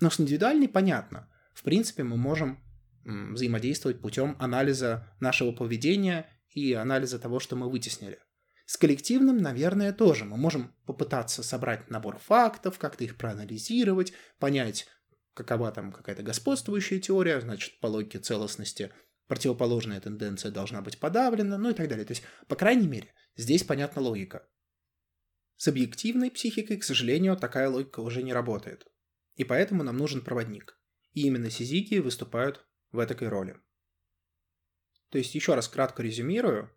Но 0.00 0.10
с 0.10 0.20
индивидуальной 0.20 0.68
понятно. 0.68 1.28
В 1.52 1.62
принципе, 1.62 2.04
мы 2.04 2.16
можем 2.16 2.62
взаимодействовать 3.04 4.00
путем 4.00 4.36
анализа 4.38 5.12
нашего 5.20 5.52
поведения 5.52 6.28
и 6.48 6.72
анализа 6.72 7.18
того, 7.18 7.40
что 7.40 7.56
мы 7.56 7.68
вытеснили. 7.68 8.18
С 8.66 8.76
коллективным, 8.76 9.38
наверное, 9.38 9.92
тоже. 9.92 10.24
Мы 10.24 10.36
можем 10.36 10.74
попытаться 10.86 11.42
собрать 11.42 11.90
набор 11.90 12.18
фактов, 12.18 12.78
как-то 12.78 13.04
их 13.04 13.16
проанализировать, 13.16 14.12
понять, 14.38 14.86
какова 15.34 15.70
там 15.70 15.92
какая-то 15.92 16.22
господствующая 16.22 16.98
теория, 16.98 17.40
значит, 17.40 17.78
по 17.80 17.88
логике 17.88 18.20
целостности 18.20 18.90
противоположная 19.26 20.00
тенденция 20.00 20.50
должна 20.50 20.80
быть 20.80 20.98
подавлена, 20.98 21.58
ну 21.58 21.70
и 21.70 21.74
так 21.74 21.88
далее. 21.88 22.04
То 22.04 22.12
есть, 22.12 22.22
по 22.46 22.56
крайней 22.56 22.86
мере, 22.86 23.12
здесь 23.36 23.64
понятна 23.64 24.02
логика. 24.02 24.48
С 25.56 25.68
объективной 25.68 26.30
психикой, 26.30 26.78
к 26.78 26.84
сожалению, 26.84 27.36
такая 27.36 27.68
логика 27.68 28.00
уже 28.00 28.22
не 28.22 28.32
работает. 28.32 28.86
И 29.36 29.44
поэтому 29.44 29.82
нам 29.82 29.96
нужен 29.96 30.22
проводник. 30.22 30.78
И 31.12 31.22
именно 31.22 31.50
сизики 31.50 31.96
выступают 32.00 32.66
в 32.90 32.98
этой 32.98 33.28
роли. 33.28 33.56
То 35.10 35.18
есть, 35.18 35.34
еще 35.34 35.54
раз 35.54 35.68
кратко 35.68 36.02
резюмирую. 36.02 36.70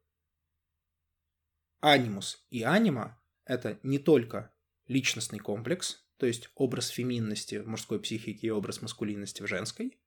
Анимус 1.80 2.46
и 2.50 2.64
анима– 2.64 3.22
это 3.46 3.80
не 3.84 4.00
только 4.00 4.54
личностный 4.88 5.40
комплекс, 5.40 6.08
то 6.18 6.26
есть 6.26 6.50
образ 6.56 6.88
феминности 6.88 7.56
в 7.56 7.68
мужской 7.68 8.00
психике 8.00 8.48
и 8.48 8.52
образ 8.52 8.82
маскулинности 8.82 9.42
в 9.42 9.48
женской, 9.48 10.00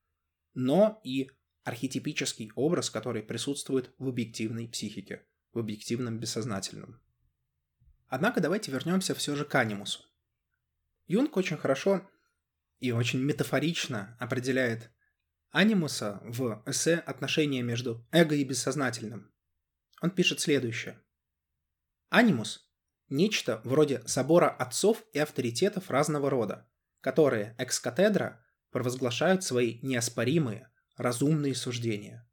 но 0.54 1.00
и 1.04 1.30
архетипический 1.62 2.50
образ, 2.54 2.90
который 2.90 3.22
присутствует 3.22 3.94
в 3.98 4.08
объективной 4.08 4.68
психике, 4.68 5.26
в 5.52 5.58
объективном 5.58 6.18
бессознательном. 6.18 7.00
Однако 8.08 8.40
давайте 8.40 8.72
вернемся 8.72 9.14
все 9.14 9.36
же 9.36 9.44
к 9.44 9.54
анимусу. 9.54 10.00
Юнг 11.06 11.36
очень 11.36 11.56
хорошо 11.56 12.08
и 12.78 12.92
очень 12.92 13.20
метафорично 13.20 14.16
определяет 14.18 14.90
анимуса 15.50 16.20
в 16.24 16.62
эссе 16.66 16.96
«Отношения 16.96 17.62
между 17.62 18.06
эго 18.10 18.34
и 18.34 18.44
бессознательным». 18.44 19.32
Он 20.00 20.10
пишет 20.10 20.40
следующее. 20.40 21.00
Анимус– 22.08 22.68
нечто 23.08 23.60
вроде 23.64 24.02
собора 24.06 24.48
отцов 24.48 25.04
и 25.12 25.18
авторитетов 25.18 25.90
разного 25.90 26.30
рода, 26.30 26.68
которые 27.00 27.54
экс-катедра 27.58 28.44
провозглашают 28.70 29.44
свои 29.44 29.78
неоспоримые, 29.82 30.70
разумные 30.96 31.54
суждения. 31.54 32.29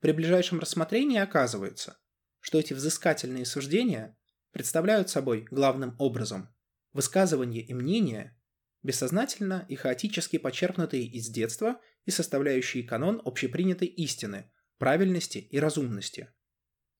При 0.00 0.12
ближайшем 0.12 0.60
рассмотрении 0.60 1.18
оказывается, 1.18 1.98
что 2.40 2.58
эти 2.58 2.72
взыскательные 2.72 3.44
суждения 3.44 4.16
представляют 4.52 5.10
собой 5.10 5.46
главным 5.50 5.96
образом 5.98 6.54
высказывание 6.92 7.62
и 7.62 7.74
мнение, 7.74 8.36
бессознательно 8.82 9.66
и 9.68 9.76
хаотически 9.76 10.38
почерпнутые 10.38 11.04
из 11.04 11.28
детства 11.28 11.80
и 12.04 12.10
составляющие 12.10 12.84
канон 12.84 13.20
общепринятой 13.24 13.88
истины, 13.88 14.50
правильности 14.78 15.38
и 15.38 15.58
разумности. 15.58 16.32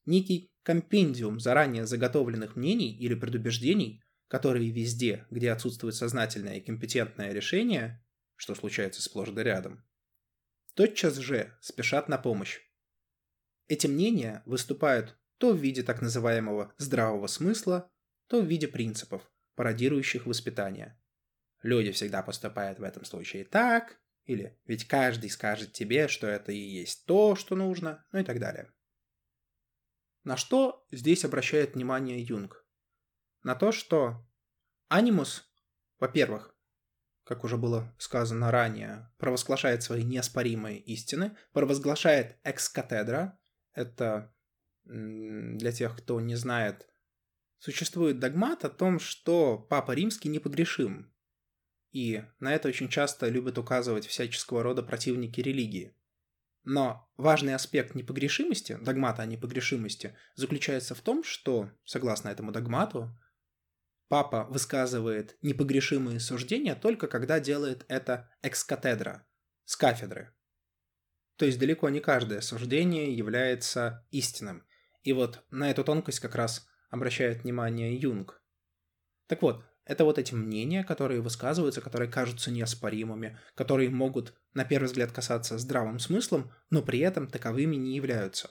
Некий 0.05 0.53
компендиум 0.63 1.41
заранее 1.41 1.87
заготовленных 1.87 2.57
мнений 2.57 2.97
или 2.97 3.15
предубеждений, 3.15 4.03
которые 4.27 4.71
везде, 4.71 5.27
где 5.31 5.51
отсутствует 5.51 5.95
сознательное 5.95 6.57
и 6.57 6.65
компетентное 6.65 7.33
решение, 7.33 8.05
что 8.37 8.55
случается 8.55 9.03
сплошь 9.03 9.31
да 9.31 9.43
рядом, 9.43 9.85
тотчас 10.75 11.17
же 11.17 11.57
спешат 11.61 12.09
на 12.09 12.19
помощь. 12.19 12.61
Эти 13.69 13.87
мнения 13.87 14.43
выступают 14.47 15.19
то 15.37 15.53
в 15.53 15.59
виде 15.59 15.83
так 15.83 16.03
называемого 16.03 16.73
здравого 16.79 17.27
смысла, 17.27 17.91
то 18.27 18.41
в 18.41 18.47
виде 18.47 18.67
принципов, 18.67 19.31
пародирующих 19.55 20.27
воспитание. 20.27 21.01
Люди 21.63 21.93
всегда 21.93 22.23
поступают 22.23 22.79
в 22.79 22.83
этом 22.83 23.05
случае 23.05 23.45
так, 23.45 24.01
или 24.25 24.59
ведь 24.65 24.87
каждый 24.87 25.31
скажет 25.31 25.73
тебе, 25.73 26.09
что 26.09 26.27
это 26.27 26.51
и 26.51 26.59
есть 26.59 27.07
то, 27.07 27.37
что 27.37 27.57
нужно, 27.57 28.05
ну 28.13 28.21
и 28.21 28.25
так 28.25 28.41
далее. 28.41 28.73
На 30.25 30.37
что 30.37 30.87
здесь 30.91 31.25
обращает 31.25 31.75
внимание 31.75 32.21
Юнг? 32.21 32.67
На 33.43 33.55
то, 33.55 33.71
что 33.73 34.27
анимус, 34.89 35.51
во-первых, 35.99 36.55
как 37.25 37.45
уже 37.45 37.57
было 37.57 37.95
сказано 37.99 38.51
ранее, 38.51 39.11
провозглашает 39.19 39.83
свои 39.83 40.03
неоспоримые 40.03 40.79
истины, 40.81 41.37
провозглашает 41.53 42.39
экс-катедра, 42.43 43.38
это 43.79 44.35
для 44.85 45.73
тех, 45.73 45.97
кто 45.97 46.21
не 46.21 46.35
знает, 46.35 46.89
существует 47.59 48.19
догмат 48.19 48.65
о 48.65 48.71
том, 48.71 48.99
что 48.99 49.59
Папа 49.59 49.93
Римский 49.93 50.29
непогрешим, 50.29 51.13
и 51.93 52.25
на 52.41 52.55
это 52.55 52.69
очень 52.69 52.89
часто 52.89 53.29
любят 53.29 53.57
указывать 53.57 54.07
всяческого 54.07 54.63
рода 54.63 54.83
противники 54.83 55.41
религии. 55.41 55.95
Но 56.65 57.09
важный 57.17 57.55
аспект 57.55 57.95
непогрешимости, 57.95 58.77
догмата 58.83 59.23
о 59.23 59.27
непогрешимости, 59.27 60.17
заключается 60.35 60.95
в 60.95 61.01
том, 61.01 61.23
что, 61.25 61.71
согласно 61.85 62.29
этому 62.29 62.53
догмату, 62.53 63.17
папа 64.09 64.47
высказывает 64.51 65.39
непогрешимые 65.41 66.21
суждения 66.21 66.75
только 66.75 67.07
когда 67.07 67.41
делает 67.41 67.85
это 67.89 68.31
экс-катедра, 68.43 69.27
с 69.65 69.77
кафедры. 69.77 70.35
То 71.39 71.47
есть 71.47 71.59
далеко 71.59 71.89
не 71.89 72.01
каждое 72.01 72.41
суждение 72.41 73.15
является 73.15 74.05
истинным. 74.11 74.67
И 75.03 75.13
вот 75.13 75.45
на 75.51 75.71
эту 75.71 75.85
тонкость 75.85 76.21
как 76.21 76.35
раз 76.35 76.69
обращает 76.91 77.45
внимание 77.45 77.97
Юнг. 77.97 78.43
Так 79.29 79.43
вот, 79.43 79.65
это 79.85 80.05
вот 80.05 80.19
эти 80.19 80.35
мнения, 80.35 80.83
которые 80.83 81.21
высказываются, 81.21 81.81
которые 81.81 82.11
кажутся 82.11 82.51
неоспоримыми, 82.51 83.39
которые 83.55 83.89
могут 83.89 84.35
на 84.53 84.65
первый 84.65 84.87
взгляд 84.87 85.13
касаться 85.13 85.59
здравым 85.59 86.01
смыслом, 86.01 86.53
но 86.71 86.83
при 86.83 86.99
этом 86.99 87.29
таковыми 87.29 87.77
не 87.77 87.95
являются. 87.95 88.51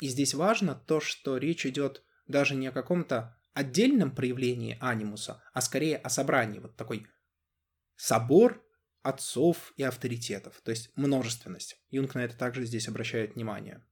И 0.00 0.08
здесь 0.08 0.34
важно 0.34 0.74
то, 0.74 1.00
что 1.00 1.36
речь 1.36 1.64
идет 1.66 2.02
даже 2.26 2.56
не 2.56 2.66
о 2.66 2.72
каком-то 2.72 3.38
отдельном 3.52 4.10
проявлении 4.10 4.76
анимуса, 4.80 5.42
а 5.52 5.60
скорее 5.60 5.98
о 5.98 6.08
собрании, 6.08 6.58
вот 6.58 6.76
такой 6.76 7.06
собор 7.94 8.63
отцов 9.04 9.72
и 9.76 9.82
авторитетов, 9.84 10.60
то 10.62 10.70
есть 10.70 10.90
множественность. 10.96 11.78
Юнг 11.90 12.14
на 12.14 12.24
это 12.24 12.36
также 12.36 12.64
здесь 12.64 12.88
обращает 12.88 13.34
внимание. 13.34 13.84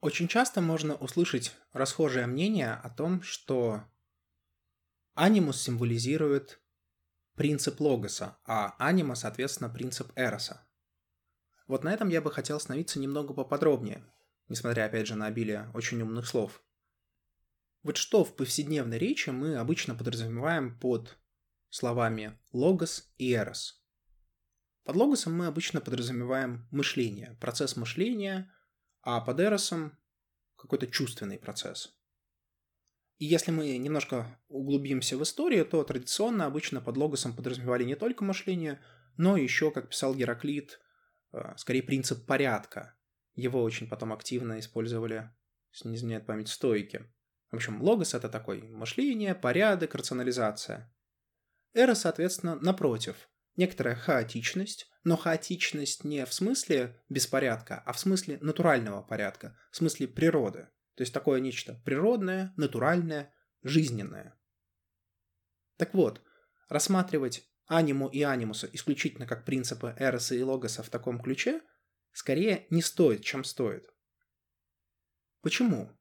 Очень 0.00 0.28
часто 0.28 0.60
можно 0.60 0.94
услышать 0.96 1.54
расхожее 1.72 2.26
мнение 2.26 2.72
о 2.72 2.90
том, 2.90 3.22
что 3.22 3.84
Анимус 5.14 5.60
символизирует 5.60 6.60
принцип 7.36 7.80
логоса, 7.80 8.38
а 8.44 8.74
анима, 8.78 9.14
соответственно, 9.14 9.70
принцип 9.70 10.10
эроса. 10.16 10.66
Вот 11.66 11.84
на 11.84 11.92
этом 11.92 12.08
я 12.08 12.20
бы 12.20 12.32
хотел 12.32 12.56
остановиться 12.56 12.98
немного 12.98 13.34
поподробнее, 13.34 14.04
несмотря, 14.48 14.86
опять 14.86 15.06
же, 15.06 15.14
на 15.14 15.26
обилие 15.26 15.70
очень 15.74 16.02
умных 16.02 16.26
слов. 16.26 16.62
Вот 17.82 17.96
что 17.96 18.24
в 18.24 18.34
повседневной 18.34 18.98
речи 18.98 19.30
мы 19.30 19.56
обычно 19.56 19.94
подразумеваем 19.94 20.78
под 20.78 21.18
словами 21.70 22.38
логос 22.52 23.12
и 23.16 23.32
эрос. 23.32 23.82
Под 24.84 24.96
логосом 24.96 25.34
мы 25.36 25.46
обычно 25.46 25.80
подразумеваем 25.80 26.66
мышление, 26.70 27.36
процесс 27.40 27.76
мышления, 27.76 28.52
а 29.02 29.20
под 29.20 29.40
эросом 29.40 29.96
какой-то 30.56 30.86
чувственный 30.86 31.38
процесс. 31.38 31.96
И 33.18 33.26
если 33.26 33.50
мы 33.50 33.76
немножко 33.76 34.38
углубимся 34.48 35.16
в 35.16 35.22
историю, 35.22 35.66
то 35.66 35.84
традиционно 35.84 36.46
обычно 36.46 36.80
под 36.80 36.96
логосом 36.96 37.36
подразумевали 37.36 37.84
не 37.84 37.94
только 37.94 38.24
мышление, 38.24 38.80
но 39.16 39.36
еще, 39.36 39.70
как 39.70 39.90
писал 39.90 40.14
Гераклит, 40.14 40.80
э, 41.32 41.54
скорее 41.56 41.82
принцип 41.82 42.24
порядка. 42.24 42.96
Его 43.34 43.62
очень 43.62 43.88
потом 43.88 44.12
активно 44.12 44.58
использовали, 44.58 45.30
если 45.70 45.88
не 45.88 45.96
изменяет 45.96 46.26
память, 46.26 46.48
стойки. 46.48 47.04
В 47.50 47.56
общем, 47.56 47.82
логос— 47.82 48.14
это 48.14 48.28
такой 48.28 48.62
мышление, 48.62 49.34
порядок, 49.34 49.94
рационализация. 49.94 50.90
Эра, 51.72 51.94
соответственно, 51.94 52.56
напротив. 52.56 53.28
Некоторая 53.56 53.94
хаотичность, 53.94 54.90
но 55.04 55.16
хаотичность 55.16 56.04
не 56.04 56.24
в 56.24 56.32
смысле 56.32 57.02
беспорядка, 57.08 57.82
а 57.84 57.92
в 57.92 57.98
смысле 57.98 58.38
натурального 58.40 59.02
порядка, 59.02 59.56
в 59.70 59.76
смысле 59.76 60.08
природы. 60.08 60.68
То 60.94 61.02
есть 61.02 61.14
такое 61.14 61.40
нечто 61.40 61.80
природное, 61.84 62.52
натуральное, 62.56 63.34
жизненное. 63.62 64.38
Так 65.76 65.94
вот, 65.94 66.22
рассматривать 66.68 67.48
аниму 67.66 68.08
и 68.08 68.22
анимуса 68.22 68.68
исключительно 68.72 69.26
как 69.26 69.44
принципы 69.44 69.94
эроса 69.98 70.34
и 70.34 70.42
логоса 70.42 70.82
в 70.82 70.90
таком 70.90 71.20
ключе 71.20 71.62
скорее 72.12 72.66
не 72.70 72.82
стоит, 72.82 73.24
чем 73.24 73.44
стоит. 73.44 73.86
Почему? 75.40 75.96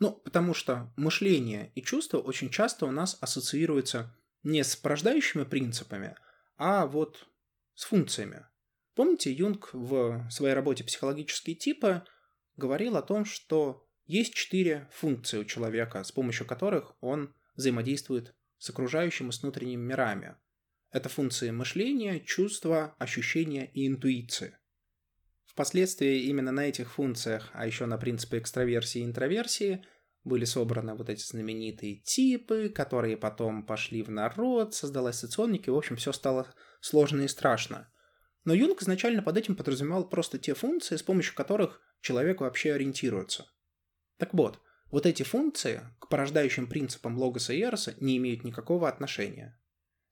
Ну, 0.00 0.12
потому 0.12 0.54
что 0.54 0.92
мышление 0.96 1.72
и 1.74 1.82
чувства 1.82 2.18
очень 2.18 2.50
часто 2.50 2.86
у 2.86 2.90
нас 2.90 3.18
ассоциируются 3.20 4.14
не 4.48 4.64
с 4.64 4.76
порождающими 4.76 5.44
принципами, 5.44 6.16
а 6.56 6.86
вот 6.86 7.28
с 7.74 7.84
функциями. 7.84 8.46
Помните, 8.94 9.30
Юнг 9.30 9.68
в 9.74 10.26
своей 10.30 10.54
работе 10.54 10.84
«Психологические 10.84 11.54
типы» 11.54 12.02
говорил 12.56 12.96
о 12.96 13.02
том, 13.02 13.26
что 13.26 13.86
есть 14.06 14.32
четыре 14.32 14.88
функции 14.90 15.38
у 15.38 15.44
человека, 15.44 16.02
с 16.02 16.10
помощью 16.10 16.46
которых 16.46 16.94
он 17.00 17.34
взаимодействует 17.56 18.34
с 18.56 18.70
окружающим 18.70 19.28
и 19.28 19.32
с 19.32 19.42
внутренними 19.42 19.82
мирами. 19.82 20.36
Это 20.90 21.10
функции 21.10 21.50
мышления, 21.50 22.18
чувства, 22.18 22.96
ощущения 22.98 23.70
и 23.74 23.86
интуиции. 23.86 24.56
Впоследствии 25.44 26.22
именно 26.22 26.52
на 26.52 26.66
этих 26.66 26.92
функциях, 26.92 27.50
а 27.52 27.66
еще 27.66 27.84
на 27.84 27.98
принципе 27.98 28.38
экстраверсии 28.38 29.02
и 29.02 29.04
интроверсии, 29.04 29.84
были 30.24 30.44
собраны 30.44 30.94
вот 30.94 31.08
эти 31.08 31.22
знаменитые 31.22 31.96
типы, 32.00 32.68
которые 32.68 33.16
потом 33.16 33.64
пошли 33.64 34.02
в 34.02 34.10
народ, 34.10 34.74
создалась 34.74 35.18
соционика, 35.18 35.70
в 35.70 35.76
общем, 35.76 35.96
все 35.96 36.12
стало 36.12 36.52
сложно 36.80 37.22
и 37.22 37.28
страшно. 37.28 37.92
Но 38.44 38.54
Юнг 38.54 38.82
изначально 38.82 39.22
под 39.22 39.36
этим 39.36 39.56
подразумевал 39.56 40.08
просто 40.08 40.38
те 40.38 40.54
функции, 40.54 40.96
с 40.96 41.02
помощью 41.02 41.34
которых 41.34 41.80
человек 42.00 42.40
вообще 42.40 42.72
ориентируется. 42.72 43.46
Так 44.16 44.34
вот, 44.34 44.60
вот 44.90 45.06
эти 45.06 45.22
функции 45.22 45.82
к 46.00 46.08
порождающим 46.08 46.66
принципам 46.66 47.18
логоса 47.18 47.52
и 47.52 47.60
эроса 47.60 47.94
не 48.00 48.16
имеют 48.16 48.44
никакого 48.44 48.88
отношения. 48.88 49.60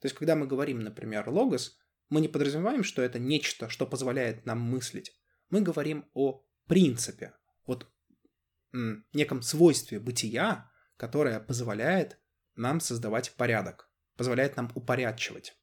То 0.01 0.07
есть, 0.07 0.17
когда 0.17 0.37
мы 0.37 0.47
говорим, 0.47 0.81
например, 0.81 1.29
логос, 1.29 1.79
мы 2.09 2.21
не 2.21 2.29
подразумеваем, 2.29 2.85
что 2.85 3.03
это 3.03 3.19
нечто, 3.19 3.69
что 3.69 3.87
позволяет 3.87 4.45
нам 4.45 4.61
мыслить 4.61 5.13
мы 5.51 5.61
говорим 5.61 6.09
о 6.15 6.45
принципе, 6.67 7.35
вот 7.67 7.87
неком 9.13 9.43
свойстве 9.43 10.01
бытия, 10.01 10.71
которое 10.97 11.41
позволяет 11.41 12.19
нам 12.55 12.81
создавать 12.81 13.33
порядок, 13.33 13.91
позволяет 14.17 14.57
нам 14.57 14.71
упорядочивать. 14.75 15.57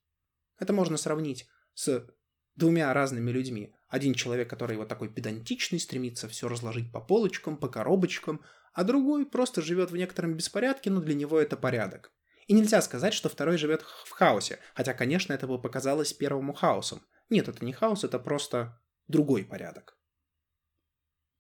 Это 0.59 0.73
можно 0.73 0.97
сравнить 0.97 1.47
с 1.73 2.07
двумя 2.55 2.93
разными 2.93 3.31
людьми. 3.31 3.73
Один 3.87 4.13
человек, 4.13 4.49
который 4.49 4.77
вот 4.77 4.87
такой 4.87 5.09
педантичный, 5.09 5.79
стремится 5.79 6.27
все 6.27 6.47
разложить 6.47 6.91
по 6.91 7.01
полочкам, 7.01 7.57
по 7.57 7.67
коробочкам, 7.67 8.41
а 8.73 8.83
другой 8.83 9.25
просто 9.25 9.61
живет 9.61 9.91
в 9.91 9.97
некотором 9.97 10.35
беспорядке, 10.35 10.89
но 10.89 11.01
для 11.01 11.15
него 11.15 11.39
это 11.39 11.57
порядок. 11.57 12.11
И 12.47 12.53
нельзя 12.53 12.81
сказать, 12.81 13.13
что 13.13 13.29
второй 13.29 13.57
живет 13.57 13.81
в 13.81 14.09
хаосе, 14.09 14.59
хотя, 14.75 14.93
конечно, 14.93 15.33
это 15.33 15.47
бы 15.47 15.61
показалось 15.61 16.13
первому 16.13 16.53
хаосом. 16.53 17.01
Нет, 17.29 17.47
это 17.47 17.63
не 17.63 17.71
хаос, 17.71 18.03
это 18.03 18.19
просто 18.19 18.79
другой 19.07 19.45
порядок. 19.45 19.97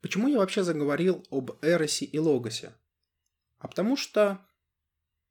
Почему 0.03 0.27
я 0.27 0.37
вообще 0.37 0.63
заговорил 0.63 1.25
об 1.31 1.51
Эросе 1.61 2.03
и 2.03 2.19
Логосе? 2.19 2.73
А 3.57 3.69
потому 3.69 3.95
что 3.95 4.45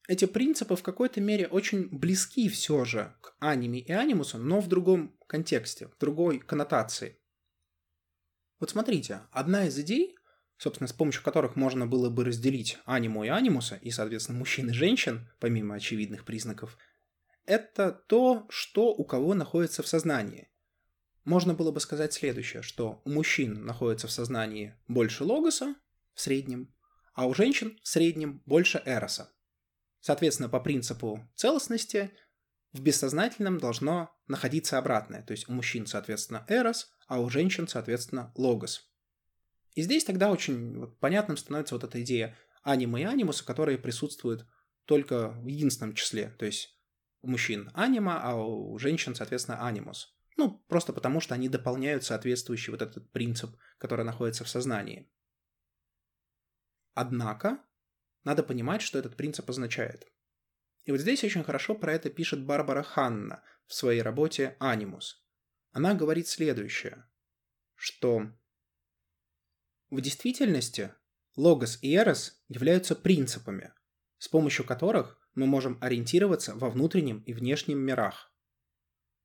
эти 0.09 0.25
принципы 0.25 0.77
в 0.77 0.83
какой-то 0.83 1.21
мере 1.21 1.47
очень 1.47 1.91
близки 1.91 2.49
все 2.49 2.87
же 2.87 3.15
к 3.21 3.37
аниме 3.39 3.81
и 3.81 3.93
анимусу, 3.93 4.39
но 4.39 4.61
в 4.61 4.69
другом 4.69 5.15
контексте, 5.27 5.89
в 5.89 5.99
другой 5.99 6.39
коннотации. 6.39 7.19
Вот 8.61 8.71
смотрите, 8.71 9.21
одна 9.31 9.67
из 9.67 9.79
идей, 9.79 10.17
собственно, 10.57 10.89
с 10.89 10.95
помощью 10.95 11.23
которых 11.23 11.55
можно 11.55 11.87
было 11.87 12.09
бы 12.09 12.25
разделить 12.25 12.79
аниму 12.87 13.25
и 13.25 13.29
анимуса, 13.29 13.77
и, 13.77 13.91
соответственно, 13.91 14.39
мужчин 14.39 14.71
и 14.71 14.73
женщин, 14.73 15.29
помимо 15.39 15.75
очевидных 15.75 16.25
признаков, 16.25 16.79
это 17.45 17.93
то, 17.93 18.47
что 18.49 18.87
у 18.87 19.05
кого 19.05 19.35
находится 19.35 19.83
в 19.83 19.87
сознании. 19.87 20.49
Можно 21.25 21.55
было 21.55 21.71
бы 21.71 21.81
сказать 21.81 22.13
следующее, 22.13 22.63
что 22.63 23.01
у 23.05 23.11
мужчин 23.11 23.65
находится 23.65 24.09
в 24.09 24.13
сознании 24.13 24.75
больше 24.89 25.23
логоса 25.25 25.77
в 26.15 26.21
среднем, 26.21 26.75
а 27.15 27.27
у 27.27 27.35
женщин 27.35 27.79
в 27.83 27.89
среднем 27.89 28.43
больше 28.45 28.83
эроса. 28.85 29.33
Соответственно, 30.01 30.49
по 30.49 30.59
принципу 30.59 31.21
целостности 31.37 32.11
в 32.73 32.81
бессознательном 32.81 33.59
должно 33.59 34.11
находиться 34.27 34.79
обратное, 34.79 35.23
то 35.23 35.33
есть 35.33 35.49
у 35.49 35.53
мужчин, 35.53 35.87
соответственно, 35.87 36.45
эрос, 36.49 36.91
а 37.07 37.21
у 37.21 37.31
женщин, 37.31 37.69
соответственно, 37.69 38.33
логос. 38.35 38.91
И 39.75 39.83
здесь 39.83 40.05
тогда 40.05 40.31
очень 40.31 40.87
понятным 41.01 41.37
становится 41.37 41.75
вот 41.75 41.85
эта 41.85 42.03
идея 42.03 42.37
анима 42.63 43.01
и 43.01 43.05
анимуса, 43.05 43.45
которые 43.45 43.79
присутствуют 43.79 44.47
только 44.87 45.29
в 45.29 45.47
единственном 45.47 45.95
числе, 45.95 46.35
то 46.39 46.47
есть 46.47 46.77
у 47.21 47.31
мужчин 47.31 47.71
анима, 47.75 48.21
а 48.21 48.35
у 48.35 48.77
женщин, 48.79 49.15
соответственно, 49.15 49.65
анимус. 49.65 50.17
Ну, 50.37 50.59
просто 50.69 50.93
потому, 50.93 51.21
что 51.21 51.35
они 51.35 51.49
дополняют 51.49 52.05
соответствующий 52.05 52.71
вот 52.71 52.83
этот 52.83 53.11
принцип, 53.13 53.57
который 53.79 54.05
находится 54.05 54.45
в 54.45 54.49
сознании. 54.49 55.11
Однако, 56.95 57.59
надо 58.25 58.43
понимать, 58.43 58.83
что 58.83 58.99
этот 58.99 59.17
принцип 59.17 59.49
означает. 59.49 60.07
И 60.85 60.91
вот 60.91 61.01
здесь 61.01 61.23
очень 61.25 61.45
хорошо 61.45 61.75
про 61.75 61.93
это 61.93 62.11
пишет 62.11 62.45
Барбара 62.45 62.83
Ханна 62.83 63.43
в 63.67 63.75
своей 63.75 64.03
работе 64.03 64.57
«Анимус». 64.59 65.25
Она 65.71 65.95
говорит 65.95 66.29
следующее, 66.29 67.07
что 67.75 68.31
в 69.91 70.01
действительности 70.01 70.95
логос 71.37 71.79
и 71.83 71.95
эрос 71.95 72.43
являются 72.49 72.95
принципами, 72.95 73.73
с 74.19 74.29
помощью 74.29 74.65
которых 74.65 75.19
мы 75.35 75.47
можем 75.47 75.79
ориентироваться 75.81 76.55
во 76.55 76.69
внутреннем 76.69 77.21
и 77.21 77.33
внешнем 77.33 77.79
мирах. 77.79 78.32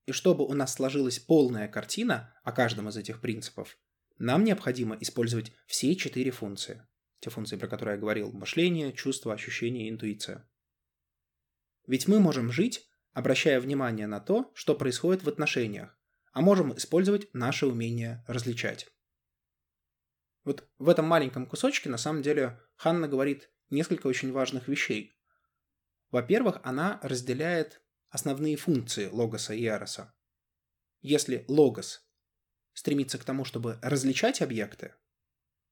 И 0.08 0.14
чтобы 0.14 0.46
у 0.46 0.54
нас 0.54 0.74
сложилась 0.74 1.20
полная 1.20 1.68
картина 1.68 2.34
о 2.44 2.54
каждом 2.54 2.88
из 2.88 2.96
этих 2.96 3.20
принципов, 3.20 3.78
нам 4.18 4.46
необходимо 4.46 4.96
использовать 5.02 5.52
все 5.68 5.96
четыре 5.96 6.32
функции. 6.32 6.88
Те 7.20 7.30
функции, 7.30 7.58
про 7.58 7.68
которые 7.68 7.96
я 7.96 8.02
говорил– 8.02 8.32
мышление, 8.34 8.94
чувство, 8.94 9.34
ощущение 9.34 9.88
и 9.88 9.90
интуиция. 9.90 10.50
Ведь 11.88 12.08
мы 12.08 12.22
можем 12.22 12.54
жить, 12.54 12.90
обращая 13.12 13.60
внимание 13.60 14.08
на 14.08 14.22
то, 14.22 14.50
что 14.56 14.76
происходит 14.76 15.24
в 15.24 15.30
отношениях, 15.30 15.94
а 16.32 16.42
можем 16.42 16.76
использовать 16.78 17.34
наше 17.34 17.68
умение 17.68 18.24
различать. 18.28 18.88
Вот 20.46 20.70
в 20.78 20.88
этом 20.88 21.06
маленьком 21.06 21.46
кусочке 21.46 21.90
на 21.90 21.98
самом 21.98 22.22
деле 22.22 22.62
Ханна 22.78 23.10
говорит 23.10 23.52
несколько 23.70 24.08
очень 24.08 24.32
важных 24.32 24.70
вещей. 24.70 25.14
Во-первых, 26.12 26.62
она 26.64 27.02
разделяет 27.04 27.82
основные 28.10 28.56
функции 28.56 29.08
логоса 29.08 29.54
и 29.54 29.64
эроса. 29.64 30.14
Если 31.02 31.46
логос 31.48 32.08
стремится 32.74 33.18
к 33.18 33.24
тому, 33.24 33.46
чтобы 33.46 33.80
различать 33.82 34.42
объекты, 34.42 34.94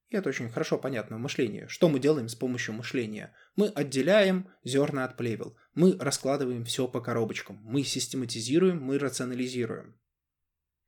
и 0.08 0.16
это 0.16 0.28
очень 0.28 0.50
хорошо 0.50 0.78
понятно 0.78 1.16
в 1.16 1.20
мышлении. 1.20 1.66
Что 1.66 1.88
мы 1.88 1.98
делаем 1.98 2.28
с 2.28 2.36
помощью 2.36 2.74
мышления? 2.74 3.34
Мы 3.56 3.68
отделяем 3.68 4.48
зерна 4.62 5.04
от 5.04 5.16
плевел. 5.16 5.56
Мы 5.74 5.98
раскладываем 5.98 6.64
все 6.64 6.86
по 6.86 7.00
коробочкам. 7.00 7.58
Мы 7.64 7.82
систематизируем, 7.82 8.80
мы 8.80 8.98
рационализируем. 9.00 10.00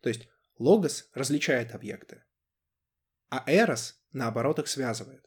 То 0.02 0.08
есть 0.08 0.28
логос 0.58 1.08
различает 1.14 1.74
объекты, 1.74 2.24
а 3.30 3.44
эрос, 3.46 4.00
наоборот, 4.12 4.58
их 4.58 4.68
связывает. 4.68 5.24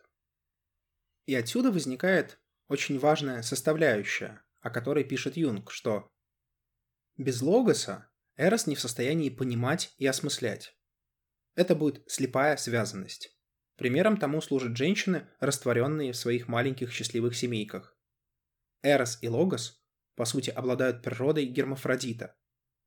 И 1.26 1.36
отсюда 1.36 1.72
возникает 1.72 2.40
очень 2.68 2.98
важная 2.98 3.42
составляющая, 3.42 4.42
о 4.62 4.70
которой 4.70 5.04
пишет 5.04 5.38
Юнг, 5.38 5.72
что 5.72 6.12
без 7.18 7.42
логоса 7.42 8.10
Эрос 8.38 8.68
не 8.68 8.76
в 8.76 8.80
состоянии 8.80 9.30
понимать 9.30 9.94
и 9.98 10.08
осмыслять. 10.08 10.76
Это 11.56 11.76
будет 11.76 12.04
слепая 12.10 12.56
связанность. 12.58 13.38
Примером 13.76 14.18
тому 14.18 14.42
служат 14.42 14.78
женщины, 14.78 15.28
растворенные 15.40 16.14
в 16.14 16.18
своих 16.18 16.48
маленьких 16.48 16.92
счастливых 16.92 17.36
семейках. 17.36 17.98
Эрос 18.84 19.20
и 19.22 19.28
Логос, 19.28 19.84
по 20.16 20.26
сути, 20.26 20.50
обладают 20.50 21.04
природой 21.04 21.46
гермафродита. 21.46 22.36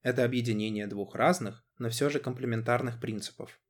Это 0.02 0.24
объединение 0.24 0.86
двух 0.86 1.14
разных, 1.14 1.64
но 1.78 1.88
все 1.90 2.10
же 2.10 2.20
комплементарных 2.20 3.00
принципов. 3.00 3.60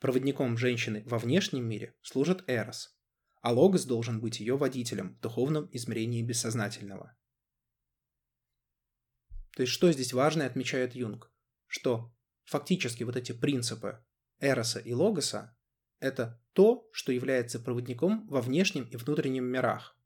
Проводником 0.00 0.56
женщины 0.56 1.02
во 1.06 1.18
внешнем 1.18 1.68
мире 1.68 1.96
служит 2.02 2.44
Эрос, 2.46 2.97
а 3.40 3.52
Логос 3.52 3.84
должен 3.84 4.20
быть 4.20 4.40
ее 4.40 4.56
водителем 4.56 5.14
в 5.14 5.20
духовном 5.20 5.68
измерении 5.72 6.22
бессознательного. 6.22 7.16
То 9.54 9.62
есть 9.62 9.72
что 9.72 9.90
здесь 9.90 10.12
важное 10.12 10.46
отмечает 10.46 10.94
Юнг? 10.94 11.32
Что 11.66 12.14
фактически 12.44 13.02
вот 13.02 13.16
эти 13.16 13.32
принципы 13.32 14.04
Эроса 14.38 14.78
и 14.78 14.92
Логоса– 14.92 15.56
это 16.00 16.40
то, 16.52 16.88
что 16.92 17.12
является 17.12 17.58
проводником 17.58 18.26
во 18.28 18.40
внешнем 18.40 18.84
и 18.84 18.96
внутреннем 18.96 19.44
мирах. 19.44 19.96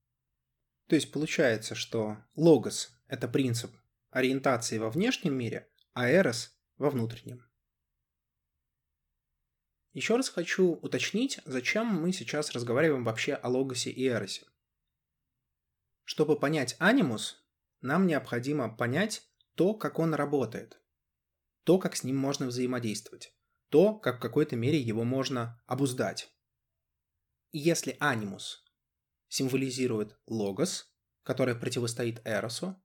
То 0.89 0.95
есть 0.95 1.13
получается, 1.13 1.75
что 1.75 2.17
Логос– 2.35 2.99
это 3.09 3.29
принцип, 3.29 3.71
ориентацией 4.11 4.81
во 4.81 4.91
внешнем 4.91 5.35
мире, 5.35 5.71
а 5.93 6.11
эрос 6.11 6.59
во 6.79 6.91
внутреннем. 6.91 7.47
Еще 9.93 10.17
раз 10.17 10.31
хочу 10.31 10.73
уточнить, 10.77 11.41
зачем 11.45 11.87
мы 11.87 12.13
сейчас 12.13 12.53
разговариваем 12.53 13.05
вообще 13.05 13.35
о 13.35 13.49
логосе 13.49 13.91
и 13.91 14.09
эросе. 14.09 14.47
Чтобы 16.05 16.39
понять 16.39 16.77
анимус, 16.79 17.45
нам 17.83 18.07
необходимо 18.07 18.75
понять 18.75 19.23
то, 19.55 19.75
как 19.75 19.99
он 19.99 20.15
работает, 20.15 20.81
то, 21.65 21.79
как 21.79 21.95
с 21.95 22.05
ним 22.05 22.17
можно 22.17 22.47
взаимодействовать, 22.47 23.37
то, 23.69 23.95
как 23.95 24.17
в 24.17 24.21
какой-то 24.21 24.57
мере 24.57 24.81
его 24.81 25.05
можно 25.05 25.63
обуздать. 25.67 26.33
Если 27.53 27.97
анимус 28.01 28.65
символизирует 29.29 30.19
логос, 30.27 30.91
который 31.23 31.55
противостоит 31.55 32.23
эросу, 32.25 32.83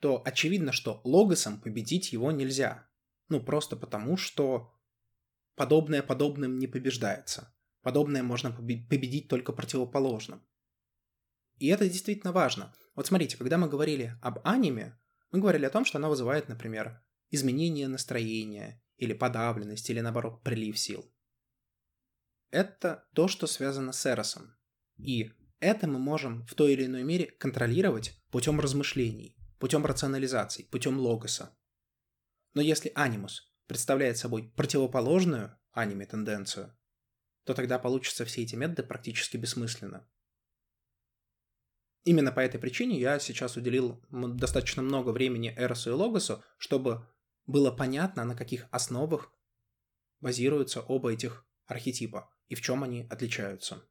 то 0.00 0.22
очевидно, 0.24 0.72
что 0.72 1.02
логосом 1.04 1.60
победить 1.60 2.12
его 2.12 2.32
нельзя. 2.32 2.88
Ну, 3.28 3.40
просто 3.42 3.76
потому, 3.76 4.16
что 4.16 4.71
подобное 5.54 6.02
подобным 6.02 6.58
не 6.58 6.66
побеждается. 6.66 7.54
Подобное 7.82 8.22
можно 8.22 8.50
победить 8.52 9.28
только 9.28 9.52
противоположным. 9.52 10.46
И 11.58 11.66
это 11.68 11.88
действительно 11.88 12.32
важно. 12.32 12.74
Вот 12.94 13.06
смотрите, 13.06 13.36
когда 13.36 13.58
мы 13.58 13.68
говорили 13.68 14.18
об 14.22 14.40
аниме, 14.44 14.98
мы 15.30 15.40
говорили 15.40 15.64
о 15.64 15.70
том, 15.70 15.84
что 15.84 15.98
она 15.98 16.08
вызывает, 16.08 16.48
например, 16.48 17.02
изменение 17.30 17.88
настроения, 17.88 18.82
или 19.02 19.14
подавленность, 19.14 19.90
или 19.90 20.00
наоборот 20.00 20.44
прилив 20.44 20.78
сил. 20.78 21.12
Это 22.50 23.08
то, 23.14 23.26
что 23.26 23.48
связано 23.48 23.92
с 23.92 24.06
эросом. 24.06 24.54
И 24.96 25.32
это 25.58 25.88
мы 25.88 25.98
можем 25.98 26.46
в 26.46 26.54
той 26.54 26.74
или 26.74 26.86
иной 26.86 27.02
мере 27.02 27.26
контролировать 27.26 28.14
путем 28.30 28.60
размышлений, 28.60 29.36
путем 29.58 29.84
рационализации, 29.84 30.64
путем 30.64 30.98
логоса. 30.98 31.56
Но 32.54 32.62
если 32.62 32.92
анимус 32.94 33.51
представляет 33.66 34.18
собой 34.18 34.52
противоположную 34.56 35.58
аниме-тенденцию, 35.72 36.76
то 37.44 37.54
тогда 37.54 37.78
получится 37.78 38.24
все 38.24 38.42
эти 38.42 38.54
методы 38.54 38.82
практически 38.82 39.36
бессмысленно. 39.36 40.08
Именно 42.04 42.32
по 42.32 42.40
этой 42.40 42.58
причине 42.58 42.98
я 42.98 43.18
сейчас 43.18 43.56
уделил 43.56 44.04
достаточно 44.10 44.82
много 44.82 45.10
времени 45.10 45.54
Эросу 45.56 45.90
и 45.90 45.92
Логосу, 45.92 46.42
чтобы 46.58 47.06
было 47.46 47.70
понятно, 47.70 48.24
на 48.24 48.36
каких 48.36 48.66
основах 48.70 49.32
базируются 50.20 50.80
оба 50.80 51.12
этих 51.12 51.46
архетипа 51.66 52.30
и 52.48 52.54
в 52.54 52.60
чем 52.60 52.82
они 52.82 53.06
отличаются. 53.08 53.84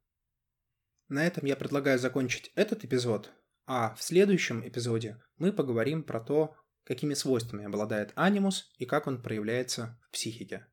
На 1.08 1.26
этом 1.26 1.46
я 1.46 1.56
предлагаю 1.56 1.98
закончить 1.98 2.52
этот 2.54 2.84
эпизод, 2.84 3.32
а 3.66 3.94
в 3.94 4.02
следующем 4.02 4.66
эпизоде 4.66 5.22
мы 5.36 5.52
поговорим 5.52 6.02
про 6.02 6.20
то, 6.20 6.56
какими 6.84 7.14
свойствами 7.14 7.64
обладает 7.64 8.12
анимус 8.16 8.72
и 8.78 8.86
как 8.86 9.06
он 9.06 9.22
проявляется 9.22 9.98
в 10.02 10.10
психике. 10.10 10.66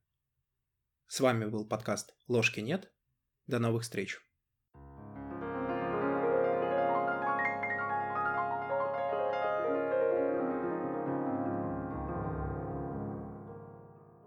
С 1.08 1.20
вами 1.20 1.46
был 1.46 1.68
подкаст 1.68 2.14
«Ложки 2.28 2.60
нет». 2.60 2.92
До 3.48 3.60
новых 3.60 3.84
встреч! 3.84 4.20